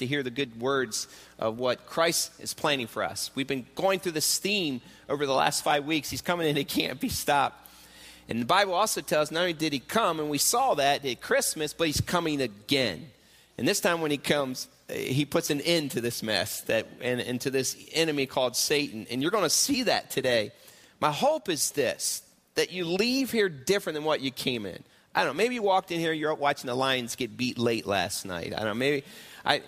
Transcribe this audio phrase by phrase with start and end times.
[0.00, 1.08] to hear the good words
[1.38, 3.30] of what Christ is planning for us.
[3.34, 6.10] We've been going through this theme over the last five weeks.
[6.10, 7.68] He's coming and he can't be stopped.
[8.28, 11.20] And the Bible also tells not only did he come, and we saw that at
[11.20, 13.10] Christmas, but he's coming again.
[13.58, 16.86] And this time when he comes, eh, he puts an end to this mess that,
[17.00, 19.06] and, and to this enemy called Satan.
[19.10, 20.52] And you're going to see that today.
[21.00, 22.22] My hope is this
[22.54, 24.82] that you leave here different than what you came in.
[25.14, 27.86] I don't know, maybe you walked in here, you're watching the Lions get beat late
[27.86, 28.52] last night.
[28.54, 29.04] I don't know, maybe
[29.44, 29.62] I,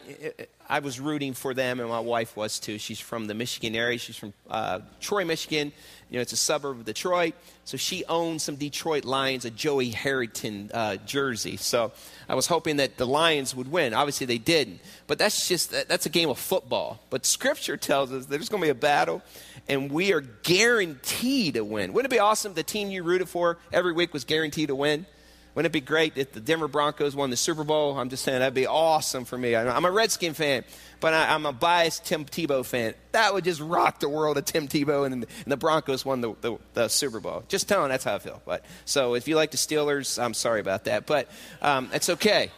[0.69, 2.79] I was rooting for them, and my wife was too.
[2.79, 3.98] She's from the Michigan area.
[3.98, 5.73] She's from uh, Troy, Michigan.
[6.11, 7.35] You know, it's a suburb of Detroit.
[7.65, 11.57] So she owns some Detroit Lions, a Joey Harrington uh, jersey.
[11.57, 11.93] So
[12.29, 13.95] I was hoping that the Lions would win.
[13.95, 14.81] Obviously, they didn't.
[15.07, 17.01] But that's just, that's a game of football.
[17.09, 19.23] But Scripture tells us there's going to be a battle,
[19.69, 21.92] and we are guaranteed to win.
[21.92, 25.07] Wouldn't it be awesome the team you rooted for every week was guaranteed to win?
[25.55, 27.98] Wouldn't it be great if the Denver Broncos won the Super Bowl?
[27.98, 29.55] I'm just saying that'd be awesome for me.
[29.55, 30.64] I'm a Redskin fan,
[30.98, 32.95] but I, am a biased Tim Tebow fan.
[33.12, 36.34] That would just rock the world of Tim Tebow and, and the Broncos won the,
[36.41, 37.45] the, the, Super Bowl.
[37.48, 38.41] Just telling, that's how I feel.
[38.47, 41.28] But so if you like the Steelers, I'm sorry about that, but
[41.61, 42.50] um, it's okay.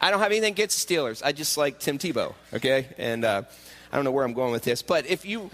[0.00, 1.22] I don't have anything against the Steelers.
[1.24, 2.34] I just like Tim Tebow.
[2.52, 3.42] Okay, and uh,
[3.92, 5.48] I don't know where I'm going with this, but if you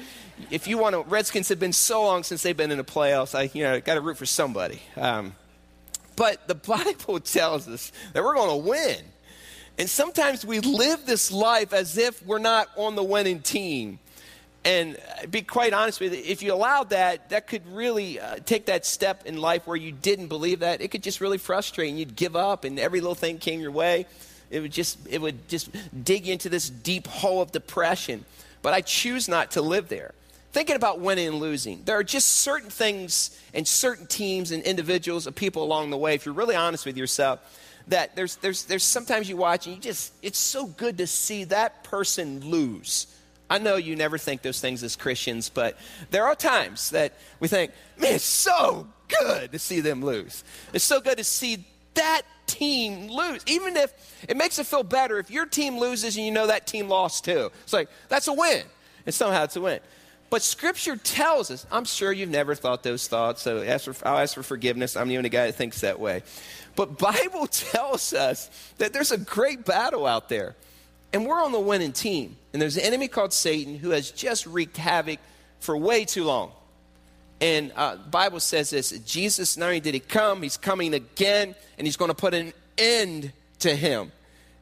[0.50, 3.34] if you want to, Redskins have been so long since they've been in the playoffs.
[3.34, 4.80] I you know got to root for somebody.
[4.96, 5.34] Um,
[6.18, 8.98] but the Bible tells us that we're going to win.
[9.78, 14.00] And sometimes we live this life as if we're not on the winning team.
[14.64, 14.98] And
[15.30, 18.84] be quite honest with you, if you allowed that, that could really uh, take that
[18.84, 20.80] step in life where you didn't believe that.
[20.80, 23.70] It could just really frustrate and you'd give up and every little thing came your
[23.70, 24.06] way.
[24.50, 25.70] It would just it would just
[26.04, 28.24] dig into this deep hole of depression.
[28.62, 30.12] But I choose not to live there
[30.52, 35.26] thinking about winning and losing, there are just certain things and certain teams and individuals
[35.26, 37.40] and people along the way, if you're really honest with yourself,
[37.88, 41.44] that there's, there's, there's sometimes you watch and you just, it's so good to see
[41.44, 43.06] that person lose.
[43.50, 45.78] I know you never think those things as Christians, but
[46.10, 50.44] there are times that we think, man, it's so good to see them lose.
[50.74, 51.64] It's so good to see
[51.94, 53.42] that team lose.
[53.46, 53.92] Even if
[54.28, 57.24] it makes it feel better if your team loses and you know that team lost
[57.24, 57.50] too.
[57.62, 58.64] It's like, that's a win.
[59.06, 59.80] And somehow it's a win.
[60.30, 64.18] But Scripture tells us, I'm sure you've never thought those thoughts, so ask for, I'll
[64.18, 64.96] ask for forgiveness.
[64.96, 66.22] I'm the only guy that thinks that way.
[66.76, 70.54] But Bible tells us that there's a great battle out there.
[71.12, 72.36] And we're on the winning team.
[72.52, 75.18] And there's an enemy called Satan who has just wreaked havoc
[75.60, 76.52] for way too long.
[77.40, 81.86] And uh, Bible says this Jesus, not only did he come, he's coming again, and
[81.86, 84.12] he's going to put an end to him.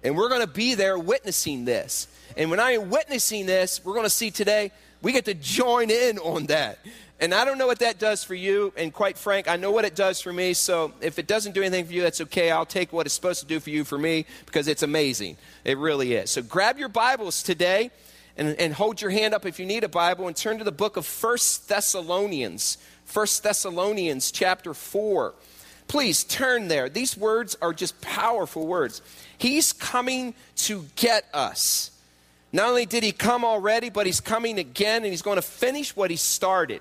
[0.05, 2.07] And we're going to be there witnessing this.
[2.37, 4.71] And when I'm witnessing this, we're going to see today
[5.03, 6.79] we get to join in on that.
[7.19, 8.73] And I don't know what that does for you.
[8.77, 10.53] And quite frank, I know what it does for me.
[10.53, 12.51] So if it doesn't do anything for you, that's okay.
[12.51, 15.37] I'll take what it's supposed to do for you for me because it's amazing.
[15.65, 16.31] It really is.
[16.31, 17.91] So grab your Bibles today
[18.37, 20.73] and, and hold your hand up if you need a Bible and turn to the
[20.73, 22.77] book of First Thessalonians.
[23.07, 25.35] First Thessalonians chapter 4.
[25.89, 26.89] Please turn there.
[26.89, 29.01] These words are just powerful words.
[29.39, 31.93] He's coming to get us.
[32.57, 35.95] Not only did he come already, but he's coming again and he's going to finish
[35.95, 36.81] what he started.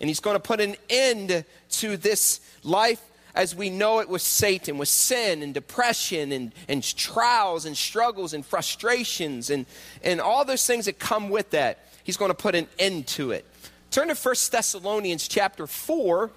[0.00, 3.02] And he's going to put an end to this life
[3.34, 8.34] as we know it with Satan, with sin and depression and, and trials and struggles
[8.34, 9.66] and frustrations and,
[10.04, 11.80] and all those things that come with that.
[12.04, 13.44] He's going to put an end to it.
[13.90, 16.30] Turn to 1 Thessalonians chapter 4,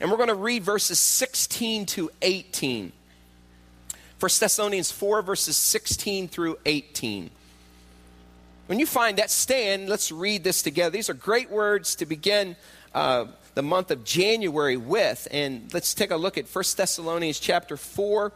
[0.00, 2.90] and we're going to read verses 16 to 18.
[4.18, 7.32] 1 Thessalonians 4, verses 16 through 18.
[8.70, 9.88] When you find that, stand.
[9.88, 10.90] Let's read this together.
[10.90, 12.54] These are great words to begin
[12.94, 15.26] uh, the month of January with.
[15.32, 18.30] And let's take a look at 1 Thessalonians chapter 4,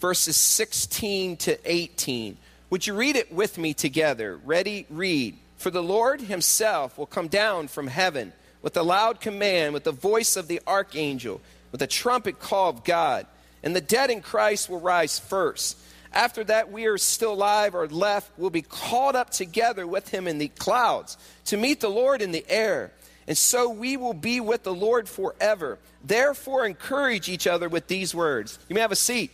[0.00, 2.38] verses 16 to 18.
[2.70, 4.40] Would you read it with me together?
[4.44, 4.84] Ready?
[4.90, 5.38] Read.
[5.58, 8.32] For the Lord himself will come down from heaven
[8.62, 12.82] with a loud command, with the voice of the archangel, with a trumpet call of
[12.82, 13.28] God.
[13.62, 15.78] And the dead in Christ will rise first.
[16.12, 20.26] After that, we are still alive or left will be called up together with him
[20.26, 21.16] in the clouds
[21.46, 22.92] to meet the Lord in the air.
[23.26, 25.78] And so we will be with the Lord forever.
[26.02, 28.58] Therefore, encourage each other with these words.
[28.68, 29.30] You may have a seat.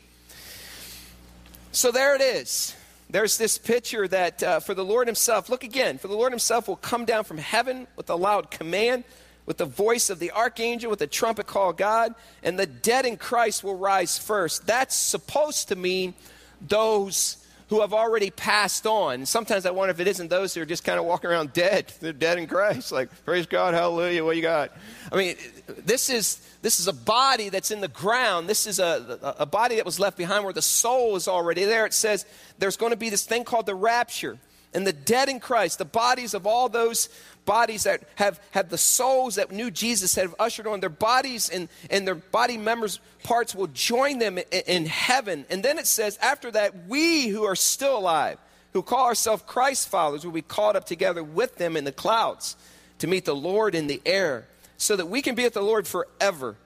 [1.71, 2.75] So there it is.
[3.09, 6.67] There's this picture that uh, for the Lord Himself, look again, for the Lord Himself
[6.67, 9.05] will come down from heaven with a loud command,
[9.47, 13.17] with the voice of the archangel, with a trumpet call God, and the dead in
[13.17, 14.67] Christ will rise first.
[14.67, 16.15] That's supposed to mean
[16.61, 19.25] those who have already passed on.
[19.25, 21.93] Sometimes I wonder if it isn't those who are just kind of walking around dead.
[22.01, 22.93] They're dead in Christ.
[22.93, 24.71] Like, praise God, hallelujah, what you got?
[25.11, 25.37] I mean,
[25.67, 28.49] this is this is a body that's in the ground.
[28.49, 31.85] This is a, a body that was left behind where the soul is already there.
[31.87, 32.27] It says
[32.59, 34.39] there's going to be this thing called the rapture.
[34.75, 37.09] And the dead in Christ, the bodies of all those
[37.45, 41.69] bodies that have, have the souls that knew Jesus have ushered on, their bodies and,
[41.91, 45.47] and their body members' parts will join them in, in heaven.
[45.51, 48.39] And then it says, after that, we who are still alive,
[48.73, 52.57] who call ourselves Christ's followers, will be caught up together with them in the clouds
[52.99, 55.87] to meet the Lord in the air, so that we can be with the Lord
[55.87, 56.57] forever.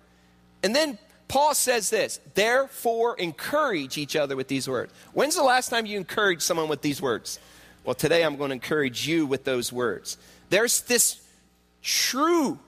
[0.62, 4.93] And then Paul says this, therefore encourage each other with these words.
[5.12, 7.38] When's the last time you encouraged someone with these words?
[7.88, 10.19] Well, today I'm going to encourage you with those words.
[10.50, 11.23] There's this
[11.81, 12.58] true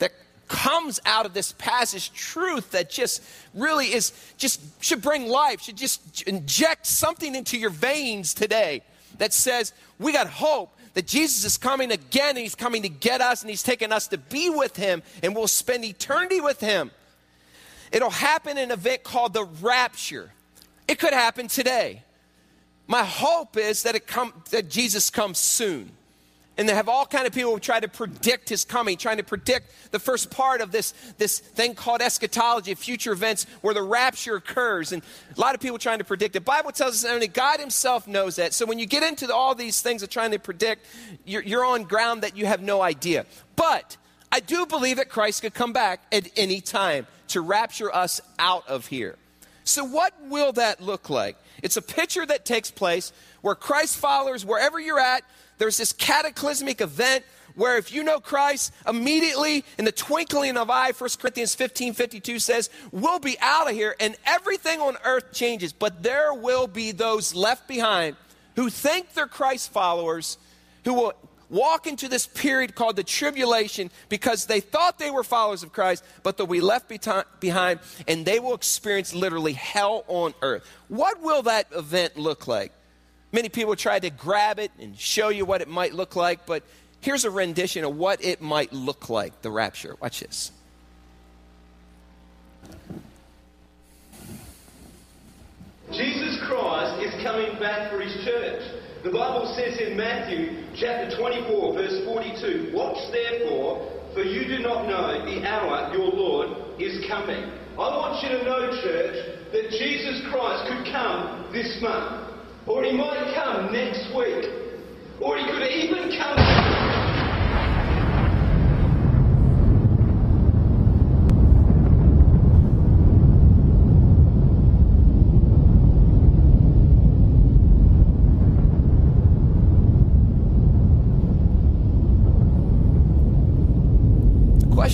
[0.00, 0.10] that
[0.48, 3.22] comes out of this passage, truth that just
[3.54, 8.82] really is, just should bring life, should just inject something into your veins today
[9.18, 13.20] that says, we got hope that Jesus is coming again and he's coming to get
[13.20, 16.90] us and he's taking us to be with him and we'll spend eternity with him.
[17.92, 20.32] It'll happen in an event called the rapture.
[20.88, 22.02] It could happen today.
[22.86, 25.90] My hope is that it come that Jesus comes soon.
[26.56, 29.24] And they have all kind of people who try to predict his coming trying to
[29.24, 34.36] predict the first part of this, this thing called eschatology future events where the rapture
[34.36, 34.92] occurs.
[34.92, 35.02] And
[35.36, 36.40] a lot of people trying to predict it.
[36.40, 38.54] The bible tells us only god himself knows that.
[38.54, 40.86] So when you get into all these things of trying to predict
[41.24, 43.26] you're, you're on ground that you have no idea.
[43.56, 43.96] But
[44.30, 48.66] i do believe that christ could come back at any time to rapture us out
[48.68, 49.16] of here
[49.64, 54.44] so what will that look like it's a picture that takes place where christ followers
[54.44, 55.22] wherever you're at
[55.58, 57.24] there's this cataclysmic event
[57.54, 62.38] where if you know Christ, immediately in the twinkling of eye, 1 Corinthians 15 52
[62.38, 65.72] says, we'll be out of here and everything on earth changes.
[65.72, 68.16] But there will be those left behind
[68.56, 70.38] who think they're Christ followers,
[70.84, 71.12] who will
[71.50, 76.04] walk into this period called the tribulation because they thought they were followers of Christ,
[76.22, 76.88] but they'll be left
[77.40, 80.66] behind and they will experience literally hell on earth.
[80.88, 82.72] What will that event look like?
[83.32, 86.62] Many people try to grab it and show you what it might look like, but
[87.00, 89.96] here's a rendition of what it might look like the rapture.
[90.00, 90.52] Watch this.
[95.92, 98.62] Jesus Christ is coming back for his church.
[99.04, 104.88] The Bible says in Matthew chapter 24, verse 42 Watch therefore, for you do not
[104.88, 107.44] know the hour your Lord is coming.
[107.76, 112.32] I want you to know, church, that Jesus Christ could come this month.
[112.66, 114.48] Or he might come next week.
[115.20, 116.64] Or he could even come.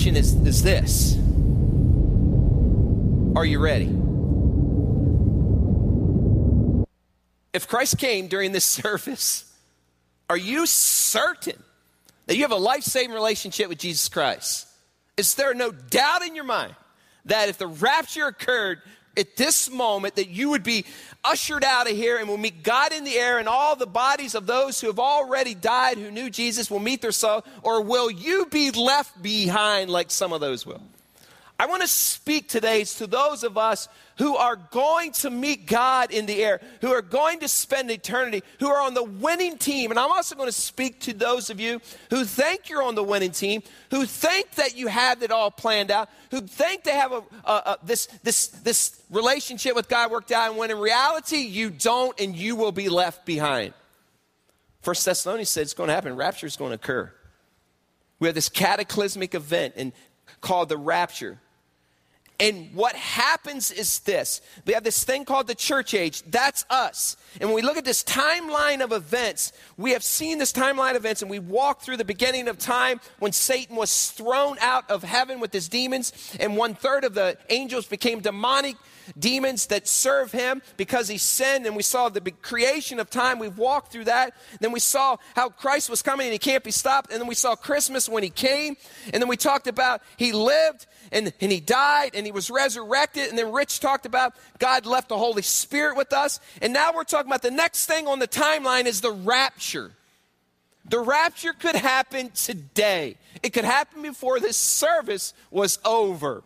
[0.11, 1.17] question is, is this
[3.35, 3.97] Are you ready?
[7.53, 9.45] if Christ came during this service,
[10.29, 11.61] are you certain
[12.25, 14.67] that you have a life saving relationship with Jesus Christ?
[15.17, 16.75] Is there no doubt in your mind
[17.25, 18.81] that if the rapture occurred
[19.17, 20.85] at this moment, that you would be
[21.23, 24.35] ushered out of here and will meet God in the air, and all the bodies
[24.35, 27.43] of those who have already died who knew Jesus will meet their soul?
[27.63, 30.81] Or will you be left behind like some of those will?
[31.61, 33.87] I want to speak today to those of us
[34.17, 38.41] who are going to meet God in the air, who are going to spend eternity,
[38.59, 39.91] who are on the winning team.
[39.91, 43.03] And I'm also going to speak to those of you who think you're on the
[43.03, 47.11] winning team, who think that you have it all planned out, who think they have
[47.11, 51.37] a, a, a, this, this, this relationship with God worked out, and when in reality
[51.37, 53.75] you don't, and you will be left behind.
[54.81, 56.15] First Thessalonians said it's going to happen.
[56.15, 57.13] Rapture is going to occur.
[58.17, 59.93] We have this cataclysmic event and
[60.41, 61.37] called the rapture.
[62.41, 66.23] And what happens is this we have this thing called the church age.
[66.23, 67.15] That's us.
[67.39, 70.97] And when we look at this timeline of events, we have seen this timeline of
[70.97, 75.03] events and we walk through the beginning of time when Satan was thrown out of
[75.03, 78.75] heaven with his demons, and one third of the angels became demonic
[79.17, 81.65] demons that serve him because he sinned.
[81.65, 83.39] And we saw the creation of time.
[83.39, 84.33] We've walked through that.
[84.59, 87.11] Then we saw how Christ was coming and he can't be stopped.
[87.11, 88.75] And then we saw Christmas when he came.
[89.13, 93.29] And then we talked about he lived and, and he died and he was resurrected.
[93.29, 96.39] And then Rich talked about God left the Holy Spirit with us.
[96.61, 99.91] And now we're talking about the next thing on the timeline is the rapture.
[100.85, 103.17] The rapture could happen today.
[103.43, 106.43] It could happen before this service was over.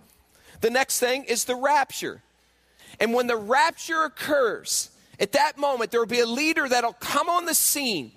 [0.61, 2.21] The next thing is the rapture.
[2.99, 7.29] And when the rapture occurs, At that moment, there will be a leader that'll come
[7.29, 8.11] on the scene,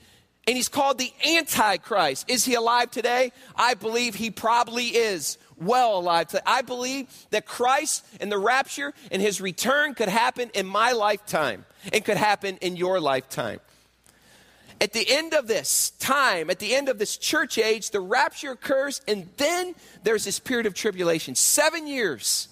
[0.47, 2.29] and he's called the Antichrist.
[2.29, 3.33] Is he alive today?
[3.55, 6.43] I believe he probably is well alive today.
[6.47, 11.65] I believe that Christ and the rapture and his return could happen in my lifetime
[11.93, 13.61] and could happen in your lifetime.
[14.81, 18.53] At the end of this time, at the end of this church age, the rapture
[18.53, 22.49] occurs, and then there's this period of tribulation seven years.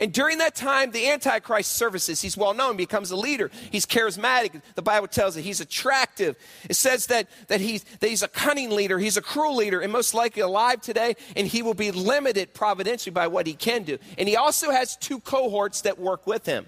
[0.00, 2.20] And during that time, the Antichrist services.
[2.20, 3.50] He's well known, becomes a leader.
[3.70, 4.60] He's charismatic.
[4.74, 6.36] The Bible tells it he's attractive.
[6.68, 9.90] It says that, that, he's, that he's a cunning leader, he's a cruel leader, and
[9.90, 13.98] most likely alive today, and he will be limited providentially by what he can do.
[14.18, 16.66] And he also has two cohorts that work with him.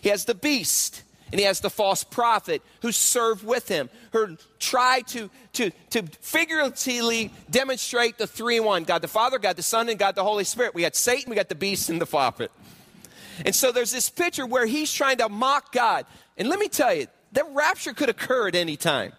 [0.00, 4.36] He has the beast, and he has the false prophet who served with him, who
[4.58, 9.62] tried to, to, to figuratively demonstrate the three in one God the Father, God the
[9.62, 10.74] Son, and God the Holy Spirit.
[10.74, 12.50] We got Satan, we got the beast, and the prophet.
[13.44, 16.06] And so there's this picture where he's trying to mock God.
[16.36, 19.12] And let me tell you, that rapture could occur at any time.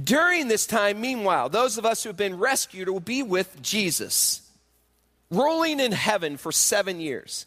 [0.00, 4.42] During this time, meanwhile, those of us who have been rescued will be with Jesus,
[5.30, 7.46] ruling in heaven for seven years.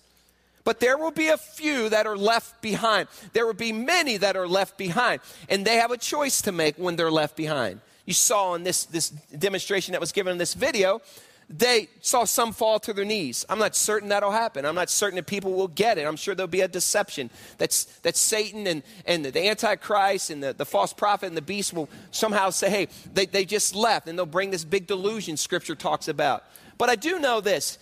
[0.66, 3.08] But there will be a few that are left behind.
[3.32, 5.22] There will be many that are left behind.
[5.48, 7.80] And they have a choice to make when they're left behind.
[8.06, 11.02] You saw in this, this demonstration that was given in this video,
[11.48, 13.46] they saw some fall to their knees.
[13.48, 14.66] I'm not certain that'll happen.
[14.66, 16.08] I'm not certain that people will get it.
[16.08, 17.30] I'm sure there'll be a deception.
[17.60, 21.74] That's, that Satan and, and the Antichrist and the, the false prophet and the beast
[21.74, 24.08] will somehow say, hey, they, they just left.
[24.08, 26.44] And they'll bring this big delusion Scripture talks about.
[26.80, 27.78] But I do know this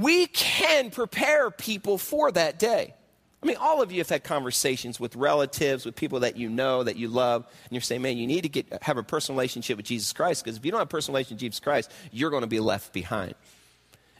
[0.00, 2.94] we can prepare people for that day.
[3.42, 6.82] I mean, all of you have had conversations with relatives, with people that you know,
[6.82, 9.78] that you love, and you're saying, man, you need to get, have a personal relationship
[9.78, 12.30] with Jesus Christ, because if you don't have a personal relationship with Jesus Christ, you're
[12.30, 13.34] going to be left behind.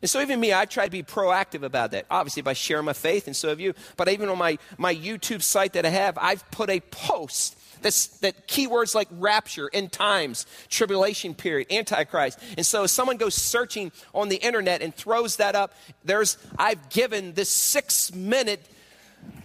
[0.03, 2.07] And so even me, I try to be proactive about that.
[2.11, 3.75] Obviously, by sharing my faith, and so have you.
[3.97, 8.09] But even on my, my YouTube site that I have, I've put a post that's,
[8.19, 12.39] that keywords like rapture, end times, tribulation period, antichrist.
[12.57, 16.89] And so if someone goes searching on the internet and throws that up, there's I've
[16.89, 18.67] given this six minute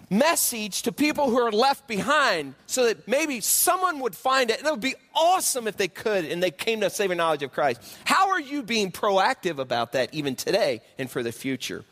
[0.08, 4.58] message to people who are left behind so that maybe someone would find it.
[4.58, 7.42] And it would be awesome if they could and they came to a saving knowledge
[7.42, 7.80] of Christ.
[8.04, 11.84] How are you being proactive about that even today and for the future?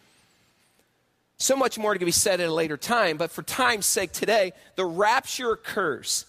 [1.38, 4.52] So much more to be said at a later time, but for time's sake today,
[4.76, 6.26] the rapture occurs.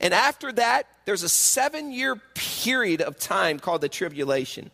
[0.00, 4.70] And after that, there's a seven year period of time called the tribulation.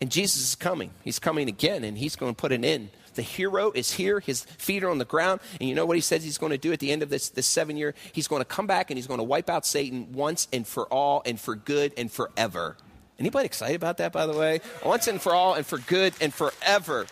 [0.00, 0.90] And Jesus is coming.
[1.02, 2.90] He's coming again, and he's going to put an end.
[3.20, 4.18] The hero is here.
[4.18, 5.42] His feet are on the ground.
[5.60, 7.28] And you know what he says he's going to do at the end of this,
[7.28, 7.94] this seven year?
[8.14, 10.86] He's going to come back and he's going to wipe out Satan once and for
[10.86, 12.78] all and for good and forever.
[13.18, 14.62] Anybody excited about that, by the way?
[14.82, 17.06] Once and for all and for good and forever.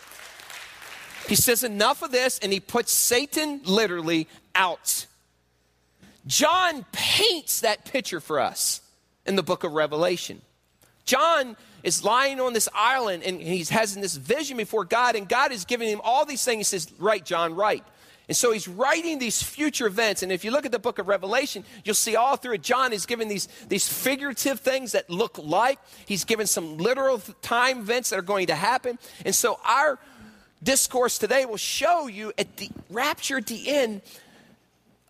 [1.27, 5.05] He says enough of this, and he puts Satan literally out.
[6.25, 8.81] John paints that picture for us
[9.27, 10.41] in the book of Revelation.
[11.09, 15.51] John is lying on this island and he's has this vision before God, and God
[15.51, 16.69] is giving him all these things.
[16.69, 17.83] He says, Write, John, write.
[18.27, 20.21] And so he's writing these future events.
[20.21, 22.93] And if you look at the book of Revelation, you'll see all through it, John
[22.93, 25.79] is giving these, these figurative things that look like.
[26.05, 28.99] He's given some literal time events that are going to happen.
[29.25, 29.97] And so our
[30.61, 34.03] discourse today will show you at the rapture at the end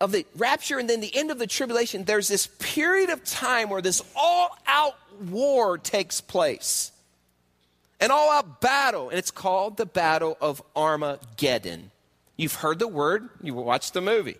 [0.01, 3.69] of the rapture and then the end of the tribulation, there's this period of time
[3.69, 4.95] where this all out
[5.29, 6.91] war takes place.
[7.99, 11.91] An all out battle, and it's called the Battle of Armageddon.
[12.37, 14.37] You've heard the word, you watched the movie.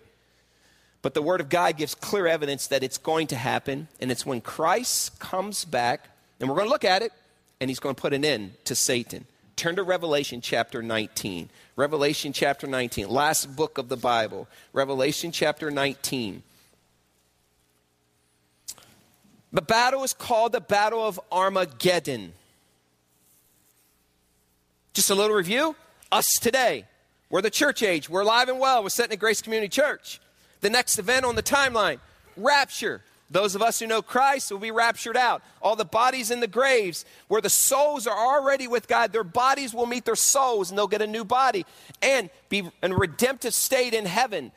[1.01, 4.25] But the Word of God gives clear evidence that it's going to happen, and it's
[4.25, 7.11] when Christ comes back, and we're going to look at it,
[7.59, 9.25] and He's going to put an end to Satan.
[9.59, 11.49] Turn to Revelation chapter 19.
[11.75, 14.47] Revelation chapter 19, last book of the Bible.
[14.71, 16.43] Revelation chapter 19.
[19.51, 22.31] The battle is called the Battle of Armageddon.
[24.93, 25.75] Just a little review.
[26.09, 26.85] Us today.
[27.29, 28.09] We're the church age.
[28.09, 28.81] We're alive and well.
[28.81, 30.21] We're sitting at Grace Community Church.
[30.61, 31.99] The next event on the timeline
[32.37, 33.01] rapture.
[33.31, 35.43] Those of us who know Christ will be raptured out.
[35.61, 39.73] All the bodies in the graves, where the souls are already with God, their bodies
[39.73, 41.65] will meet their souls and they'll get a new body
[42.01, 44.51] and be in a redemptive state in heaven.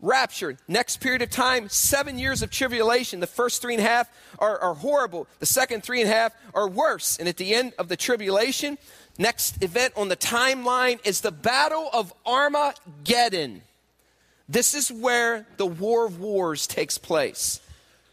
[0.00, 0.58] Raptured.
[0.68, 3.20] Next period of time, seven years of tribulation.
[3.20, 6.34] The first three and a half are, are horrible, the second three and a half
[6.52, 7.16] are worse.
[7.18, 8.76] And at the end of the tribulation,
[9.18, 13.62] next event on the timeline is the Battle of Armageddon.
[14.48, 17.60] This is where the War of Wars takes place.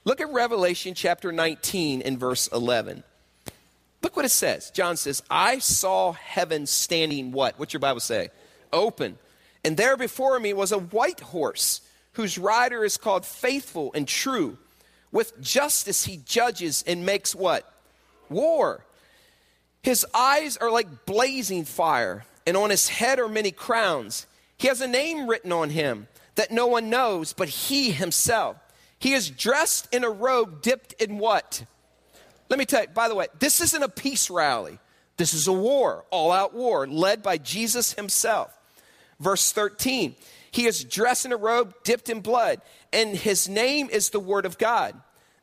[0.06, 3.04] Look at Revelation chapter 19 and verse 11.
[4.02, 4.70] Look what it says.
[4.72, 7.58] John says, I saw heaven standing what?
[7.58, 8.30] What's your Bible say?
[8.74, 9.18] Open.
[9.64, 11.82] And there before me was a white horse,
[12.14, 14.58] whose rider is called faithful and true.
[15.14, 17.72] With justice he judges and makes what?
[18.30, 18.86] War.
[19.84, 24.28] His eyes are like blazing fire, and on his head are many crowns.
[24.58, 28.58] He has a name written on him that no one knows but he himself.
[29.04, 31.66] He is dressed in a robe dipped in what?
[32.48, 34.80] Let me tell you, by the way, this isn't a peace rally.
[35.18, 38.58] This is a war, all out war, led by Jesus himself.
[39.20, 40.16] Verse 13
[40.52, 42.62] He is dressed in a robe dipped in blood,
[42.94, 44.96] and his name is the Word of God.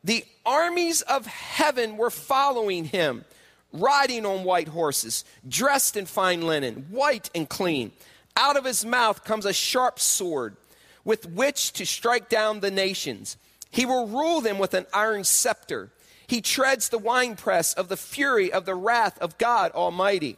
[0.03, 3.25] The armies of heaven were following him,
[3.71, 7.91] riding on white horses, dressed in fine linen, white and clean.
[8.35, 10.57] Out of his mouth comes a sharp sword
[11.03, 13.37] with which to strike down the nations.
[13.71, 15.89] He will rule them with an iron scepter.
[16.27, 20.37] He treads the winepress of the fury of the wrath of God Almighty.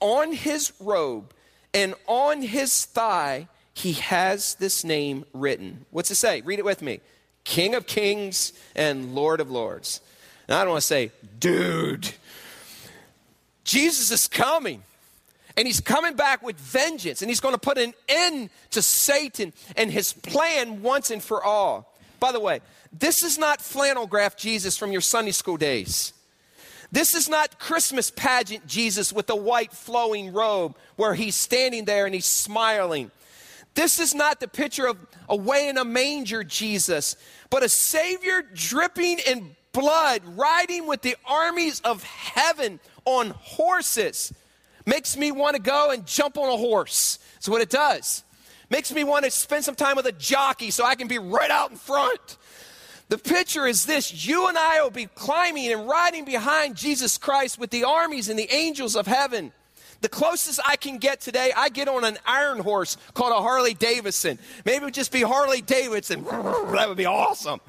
[0.00, 1.32] On his robe
[1.72, 5.86] and on his thigh, he has this name written.
[5.90, 6.42] What's it say?
[6.42, 7.00] Read it with me
[7.44, 10.00] King of Kings and Lord of Lords.
[10.48, 12.12] Now, I don't want to say, dude,
[13.64, 14.82] Jesus is coming.
[15.58, 19.54] And he's coming back with vengeance, and he's going to put an end to Satan
[19.74, 21.95] and his plan once and for all.
[22.26, 22.60] By the way,
[22.92, 26.12] this is not flannel graph Jesus from your Sunday school days.
[26.90, 32.04] This is not Christmas pageant Jesus with a white flowing robe where he's standing there
[32.04, 33.12] and he's smiling.
[33.74, 37.14] This is not the picture of away in a manger Jesus,
[37.48, 44.32] but a Savior dripping in blood, riding with the armies of heaven on horses.
[44.84, 47.20] Makes me want to go and jump on a horse.
[47.34, 48.24] That's what it does.
[48.68, 51.50] Makes me want to spend some time with a jockey so I can be right
[51.50, 52.36] out in front.
[53.08, 57.58] The picture is this you and I will be climbing and riding behind Jesus Christ
[57.58, 59.52] with the armies and the angels of heaven.
[60.00, 63.74] The closest I can get today, I get on an iron horse called a Harley
[63.74, 64.38] Davidson.
[64.64, 66.24] Maybe it would just be Harley Davidson.
[66.76, 67.60] That would be awesome.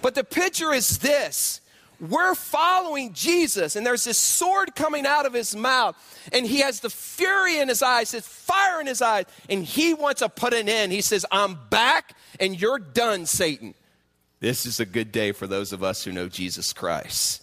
[0.00, 1.60] But the picture is this
[2.00, 5.96] we're following Jesus, and there's this sword coming out of his mouth,
[6.32, 9.94] and he has the fury in his eyes, his fire in his eyes, and he
[9.94, 10.92] wants to put an end.
[10.92, 13.74] He says, I'm back, and you're done, Satan.
[14.40, 17.42] This is a good day for those of us who know Jesus Christ.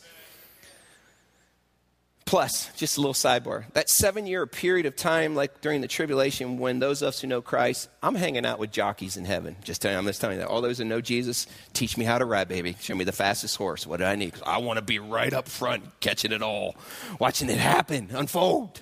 [2.34, 6.58] Plus, just a little sidebar that seven year period of time, like during the tribulation,
[6.58, 9.56] when those of us who know Christ, I'm hanging out with jockeys in heaven.
[9.63, 10.50] Just telling I'm just telling you that.
[10.50, 12.76] All those who know Jesus, teach me how to ride, baby.
[12.80, 13.86] Show me the fastest horse.
[13.86, 14.34] What do I need?
[14.43, 16.76] I want to be right up front, catching it all,
[17.19, 18.82] watching it happen, unfold.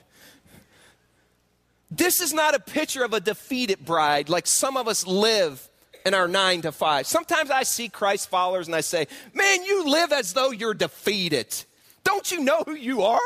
[1.92, 5.68] This is not a picture of a defeated bride like some of us live
[6.06, 7.06] in our nine to five.
[7.06, 11.66] Sometimes I see Christ followers and I say, man, you live as though you're defeated.
[12.04, 13.20] Don't you know who you are?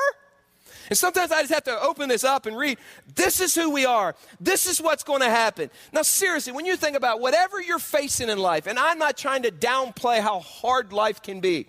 [0.89, 2.77] And sometimes I just have to open this up and read,
[3.15, 4.15] this is who we are.
[4.39, 5.71] This is what's going to happen.
[5.91, 9.43] Now, seriously, when you think about whatever you're facing in life, and I'm not trying
[9.43, 11.67] to downplay how hard life can be,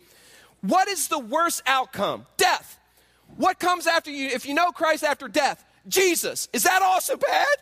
[0.61, 2.27] what is the worst outcome?
[2.37, 2.79] Death.
[3.37, 5.65] What comes after you, if you know Christ after death?
[5.89, 6.49] Jesus.
[6.53, 7.57] Is that also bad?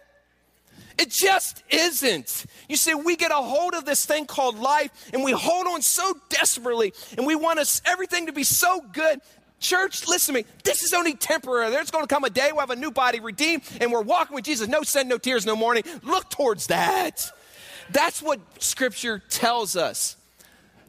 [0.99, 2.47] It just isn't.
[2.69, 5.83] You see, we get a hold of this thing called life and we hold on
[5.83, 9.21] so desperately and we want us, everything to be so good.
[9.61, 10.47] Church, listen to me.
[10.63, 11.71] This is only temporary.
[11.71, 14.35] There's going to come a day we'll have a new body redeemed and we're walking
[14.35, 14.69] with Jesus.
[14.69, 15.85] No sin, no tears, no mourning.
[16.03, 17.31] Look towards that.
[17.91, 20.17] That's what Scripture tells us.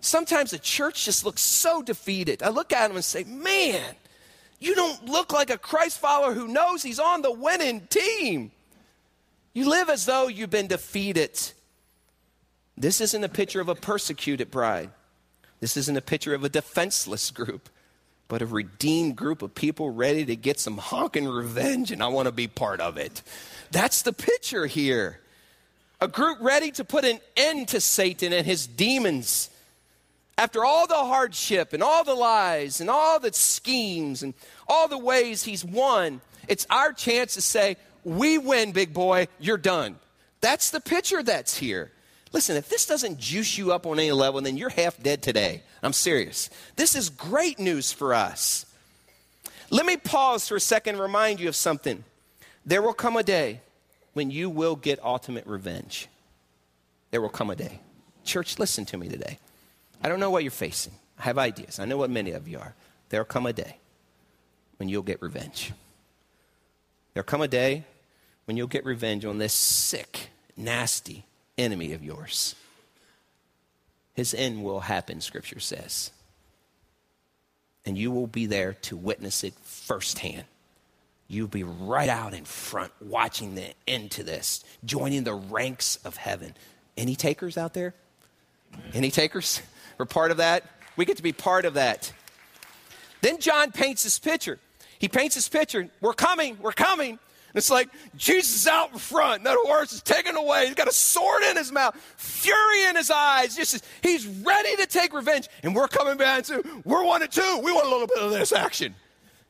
[0.01, 2.43] Sometimes the church just looks so defeated.
[2.43, 3.95] I look at them and say, man,
[4.59, 8.51] you don't look like a Christ follower who knows he's on the winning team.
[9.55, 11.39] You live as though you've been defeated.
[12.77, 14.89] This isn't a picture of a persecuted bride.
[15.61, 17.69] This isn't a picture of a defenseless group,
[18.27, 22.25] but a redeemed group of people ready to get some honking revenge, and I want
[22.25, 23.21] to be part of it.
[23.71, 25.21] That's the picture here.
[26.01, 29.49] A group ready to put an end to Satan and his demons.
[30.37, 34.33] After all the hardship and all the lies and all the schemes and
[34.67, 39.57] all the ways he's won, it's our chance to say, we win, big boy, you're
[39.57, 39.97] done.
[40.39, 41.91] That's the picture that's here.
[42.31, 45.63] Listen, if this doesn't juice you up on any level, then you're half dead today.
[45.81, 46.49] I'm serious.
[46.75, 48.65] This is great news for us.
[49.69, 52.03] Let me pause for a second and remind you of something.
[52.65, 53.61] There will come a day
[54.13, 56.07] when you will get ultimate revenge.
[57.11, 57.79] There will come a day.
[58.23, 59.39] Church, listen to me today.
[60.03, 60.93] I don't know what you're facing.
[61.17, 61.79] I have ideas.
[61.79, 62.75] I know what many of you are.
[63.09, 63.77] There will come a day
[64.77, 65.71] when you'll get revenge.
[67.13, 67.85] There'll come a day
[68.45, 71.25] when you'll get revenge on this sick, nasty
[71.57, 72.55] enemy of yours.
[74.13, 76.11] His end will happen, Scripture says.
[77.85, 80.45] And you will be there to witness it firsthand.
[81.27, 86.17] You'll be right out in front watching the end to this, joining the ranks of
[86.17, 86.55] heaven.
[86.97, 87.93] Any takers out there?
[88.93, 89.61] Any takers?
[89.97, 90.63] We're part of that.
[90.97, 92.11] We get to be part of that.
[93.21, 94.59] Then John paints this picture.
[94.99, 95.89] He paints this picture.
[95.99, 97.19] We're coming, we're coming.
[97.55, 99.45] It's like Jesus is out in front.
[99.45, 100.65] That horse is taken away.
[100.65, 103.55] He's got a sword in his mouth, fury in his eyes.
[103.55, 105.47] Just he's ready to take revenge.
[105.63, 107.61] And we're coming back saying, we're one and two.
[107.63, 108.93] We want a little bit of this action.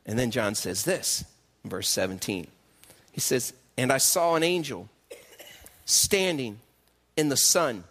[0.06, 1.24] And then John says this
[1.64, 2.46] in verse 17.
[3.10, 4.88] He says, And I saw an angel
[5.84, 6.60] standing
[7.16, 7.82] in the sun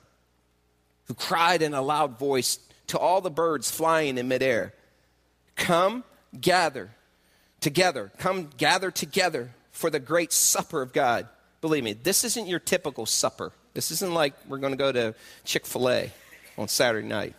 [1.08, 4.74] who cried in a loud voice to all the birds flying in midair
[5.58, 6.04] Come,
[6.40, 6.92] gather
[7.60, 8.12] together.
[8.18, 11.28] Come, gather together for the great supper of God.
[11.62, 13.52] Believe me, this isn't your typical supper.
[13.74, 16.12] This isn't like we're going to go to Chick fil A
[16.58, 17.36] on Saturday night.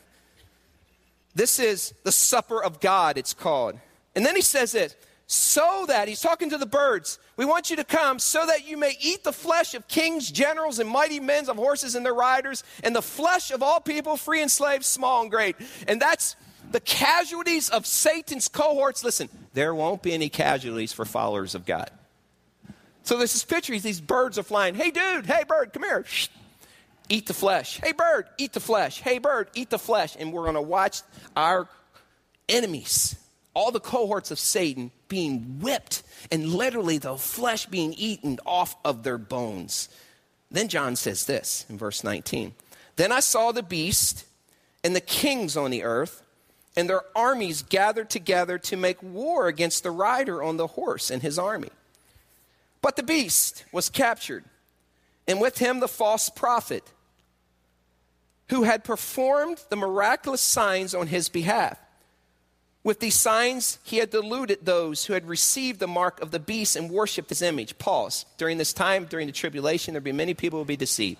[1.34, 3.78] This is the supper of God, it's called.
[4.14, 4.94] And then he says this
[5.26, 8.76] so that, he's talking to the birds, we want you to come so that you
[8.76, 12.62] may eat the flesh of kings, generals, and mighty men of horses and their riders,
[12.84, 15.56] and the flesh of all people, free and slave, small and great.
[15.88, 16.36] And that's
[16.70, 19.02] the casualties of Satan's cohorts.
[19.02, 21.90] Listen, there won't be any casualties for followers of God.
[23.06, 24.74] So this picture, these birds are flying.
[24.74, 26.04] Hey, dude, hey, bird, come here.
[26.04, 26.26] Shh.
[27.08, 27.78] Eat the flesh.
[27.80, 29.00] Hey, bird, eat the flesh.
[29.00, 30.16] Hey, bird, eat the flesh.
[30.18, 31.02] And we're going to watch
[31.36, 31.68] our
[32.48, 33.16] enemies
[33.54, 39.04] all the cohorts of Satan being whipped and literally the flesh being eaten off of
[39.04, 39.88] their bones.
[40.50, 42.54] Then John says this in verse 19
[42.96, 44.26] Then I saw the beast
[44.82, 46.24] and the kings on the earth
[46.76, 51.22] and their armies gathered together to make war against the rider on the horse and
[51.22, 51.70] his army.
[52.82, 54.44] But the beast was captured,
[55.26, 56.84] and with him the false prophet
[58.48, 61.78] who had performed the miraculous signs on his behalf.
[62.84, 66.76] With these signs, he had deluded those who had received the mark of the beast
[66.76, 67.76] and worshiped his image.
[67.78, 68.26] Pause.
[68.36, 71.18] During this time, during the tribulation, there'll be many people who will be deceived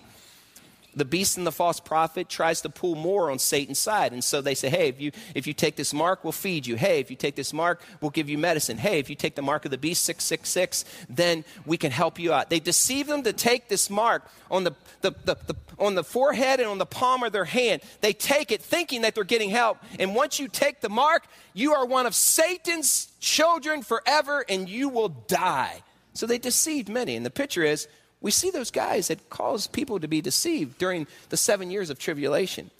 [0.97, 4.13] the beast and the false prophet tries to pull more on Satan's side.
[4.13, 6.75] And so they say, hey, if you, if you take this mark, we'll feed you.
[6.75, 8.77] Hey, if you take this mark, we'll give you medicine.
[8.77, 12.33] Hey, if you take the mark of the beast, 666, then we can help you
[12.33, 12.49] out.
[12.49, 16.59] They deceive them to take this mark on the, the, the, the, on the forehead
[16.59, 17.83] and on the palm of their hand.
[18.01, 19.77] They take it thinking that they're getting help.
[19.99, 24.89] And once you take the mark, you are one of Satan's children forever and you
[24.89, 25.83] will die.
[26.13, 27.15] So they deceived many.
[27.15, 27.87] And the picture is
[28.21, 31.99] we see those guys that cause people to be deceived during the seven years of
[31.99, 32.71] tribulation.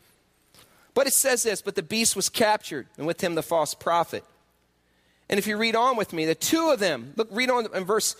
[0.93, 4.23] But it says this, but the beast was captured, and with him the false prophet.
[5.29, 7.83] And if you read on with me, the two of them, look, read on in
[7.83, 8.15] verse,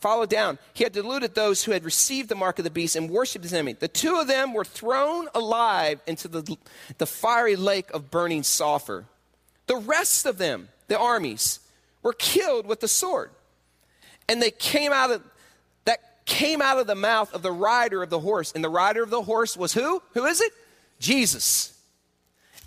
[0.00, 0.58] follow down.
[0.72, 3.52] He had deluded those who had received the mark of the beast and worshiped his
[3.52, 3.72] enemy.
[3.72, 6.56] The two of them were thrown alive into the,
[6.98, 9.06] the fiery lake of burning sulfur.
[9.66, 11.60] The rest of them, the armies,
[12.02, 13.30] were killed with the sword.
[14.28, 15.22] And they came out of
[16.26, 18.52] came out of the mouth of the rider of the horse.
[18.52, 20.02] And the rider of the horse was who?
[20.12, 20.52] Who is it?
[21.00, 21.72] Jesus.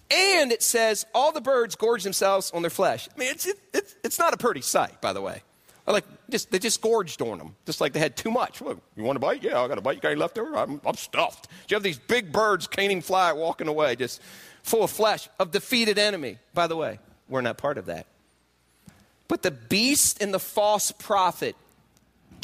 [0.09, 3.07] And it says, all the birds gorge themselves on their flesh.
[3.13, 5.43] I mean, it's, it, it's, it's not a pretty sight, by the way.
[5.85, 8.61] Like, just, they just gorged on them, just like they had too much.
[8.61, 9.43] Look, you want a bite?
[9.43, 9.95] Yeah, I got a bite.
[9.95, 10.55] You got any left over?
[10.55, 11.47] I'm, I'm stuffed.
[11.67, 14.21] You have these big birds, caning fly, walking away, just
[14.61, 16.37] full of flesh, of defeated enemy.
[16.53, 18.05] By the way, we're not part of that.
[19.27, 21.55] But the beast and the false prophet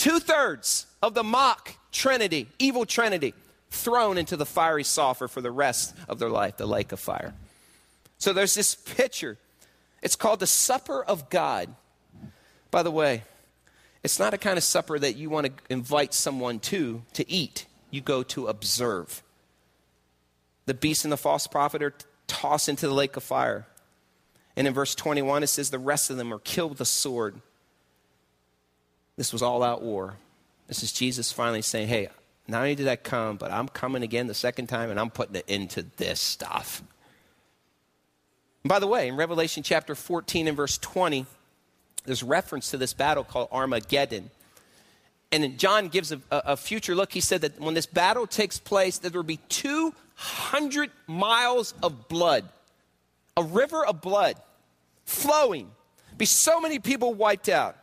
[0.05, 3.33] Two thirds of the mock trinity, evil trinity,
[3.71, 7.33] thrown into the fiery sulfur for the rest of their life, the lake of fire.
[8.19, 9.39] So there's this picture.
[10.03, 11.73] It's called the supper of God.
[12.69, 13.23] By the way,
[14.03, 17.65] it's not a kind of supper that you want to invite someone to to eat.
[17.89, 19.23] You go to observe.
[20.67, 21.95] The beast and the false prophet are
[22.27, 23.65] tossed into the lake of fire.
[24.55, 27.41] And in verse 21, it says the rest of them are killed with a sword.
[29.17, 30.15] This was all out war.
[30.67, 32.09] This is Jesus finally saying, hey,
[32.47, 35.35] not only did I come, but I'm coming again the second time and I'm putting
[35.35, 36.83] it into this stuff.
[38.63, 41.25] And by the way, in Revelation chapter 14 and verse 20,
[42.05, 44.29] there's reference to this battle called Armageddon.
[45.31, 47.11] And John gives a, a, future look.
[47.11, 52.07] He said that when this battle takes place, that there will be 200 miles of
[52.07, 52.47] blood,
[53.35, 54.35] a river of blood
[55.05, 55.71] flowing.
[56.17, 57.75] Be so many people wiped out.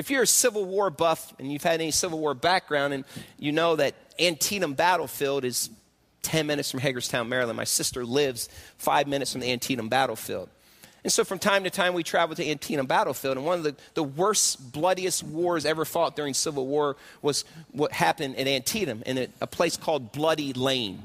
[0.00, 3.04] If you're a Civil War buff and you've had any Civil War background and
[3.38, 5.68] you know that Antietam battlefield is
[6.22, 7.58] 10 minutes from Hagerstown, Maryland.
[7.58, 10.48] My sister lives five minutes from the Antietam battlefield.
[11.04, 13.36] And so from time to time we travel to Antietam battlefield.
[13.36, 17.92] And one of the, the worst, bloodiest wars ever fought during Civil War was what
[17.92, 21.02] happened at Antietam in a, a place called Bloody Lane.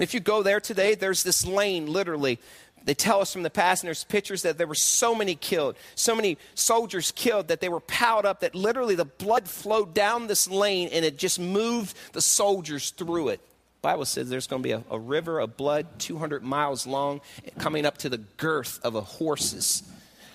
[0.00, 2.38] And if you go there today, there's this lane literally
[2.84, 5.76] they tell us from the past, and there's pictures that there were so many killed,
[5.94, 10.26] so many soldiers killed that they were piled up that literally the blood flowed down
[10.26, 13.40] this lane and it just moved the soldiers through it.
[13.82, 17.20] Bible says there's going to be a, a river of blood 200 miles long
[17.58, 19.82] coming up to the girth of a horse's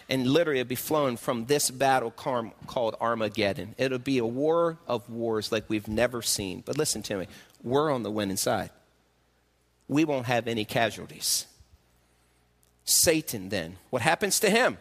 [0.10, 3.74] and literally it'll be flown from this battle called Armageddon.
[3.78, 6.62] It'll be a war of wars like we've never seen.
[6.66, 7.28] But listen to me,
[7.64, 8.70] we're on the winning side.
[9.88, 11.48] We won't have any casualties.
[12.86, 14.78] Satan, then, what happens to him?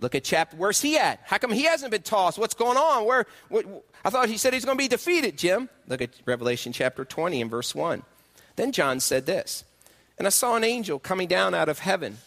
[0.00, 0.56] Look at chapter.
[0.56, 1.20] Where's he at?
[1.24, 2.36] How come he hasn't been tossed?
[2.36, 3.06] What's going on?
[3.06, 3.26] Where?
[3.48, 3.64] What,
[4.04, 5.38] I thought he said he's going to be defeated.
[5.38, 8.02] Jim, look at Revelation chapter 20 and verse 1.
[8.56, 9.64] Then John said this,
[10.18, 12.18] and I saw an angel coming down out of heaven,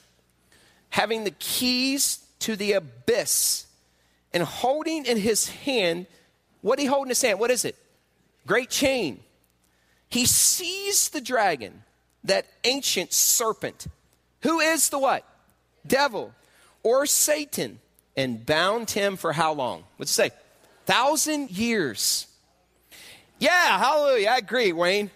[0.90, 3.68] having the keys to the abyss
[4.34, 6.08] and holding in his hand,
[6.62, 7.40] what he hold in his hand?
[7.40, 7.76] What is it?
[8.46, 9.20] Great chain.
[10.10, 11.84] He seized the dragon,
[12.24, 13.88] that ancient serpent,
[14.41, 15.23] who is the what?
[15.86, 16.34] Devil
[16.84, 17.80] or Satan,
[18.15, 19.84] and bound him for how long?
[20.00, 20.32] Let's say,
[20.86, 22.28] thousand years.
[23.39, 24.30] Yeah, hallelujah.
[24.30, 25.12] I agree, Wayne.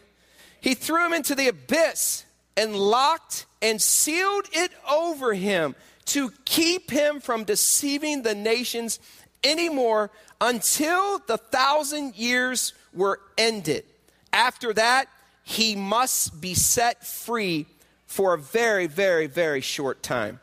[0.59, 6.91] He threw him into the abyss and locked and sealed it over him to keep
[6.91, 8.99] him from deceiving the nations
[9.43, 13.85] anymore until the thousand years were ended.
[14.33, 15.07] After that,
[15.43, 17.65] he must be set free
[18.11, 20.41] for a very, very, very short time.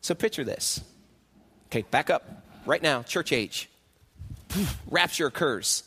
[0.00, 0.82] So picture this.
[1.68, 2.28] Okay, back up
[2.66, 3.70] right now, church age.
[4.90, 5.84] Rapture occurs.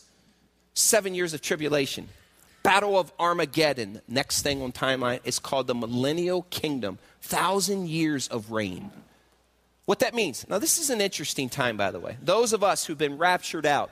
[0.75, 2.07] Seven years of tribulation.
[2.63, 4.01] Battle of Armageddon.
[4.07, 8.89] Next thing on timeline is called the millennial kingdom thousand years of reign.
[9.87, 10.47] What that means.
[10.47, 12.15] Now, this is an interesting time, by the way.
[12.21, 13.91] Those of us who've been raptured out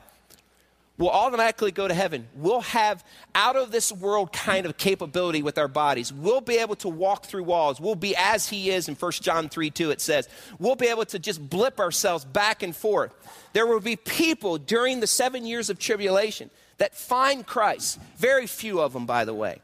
[0.98, 2.28] will automatically go to heaven.
[2.34, 3.04] We'll have
[3.34, 6.12] out of this world kind of capability with our bodies.
[6.12, 7.80] We'll be able to walk through walls.
[7.80, 10.28] We'll be as He is in 1 John 3 2, it says.
[10.58, 13.14] We'll be able to just blip ourselves back and forth.
[13.52, 17.98] There will be people during the seven years of tribulation that find Christ.
[18.16, 19.60] Very few of them, by the way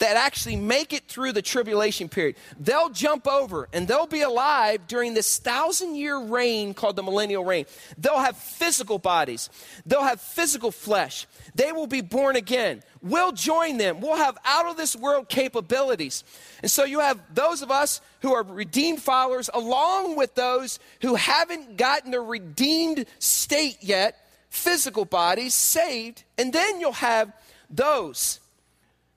[0.00, 2.36] that actually make it through the tribulation period.
[2.58, 7.44] They'll jump over and they'll be alive during this thousand year reign called the millennial
[7.44, 7.66] reign.
[7.96, 9.48] They'll have physical bodies,
[9.86, 11.26] they'll have physical flesh.
[11.54, 12.82] They will be born again.
[13.02, 14.00] We'll join them.
[14.00, 16.22] We'll have out of this world capabilities.
[16.62, 21.16] And so you have those of us who are redeemed followers, along with those who
[21.16, 24.16] haven't gotten a redeemed state yet,
[24.48, 26.24] physical bodies saved.
[26.38, 27.32] And then you'll have
[27.68, 28.40] those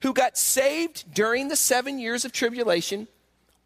[0.04, 3.08] who got saved during the seven years of tribulation,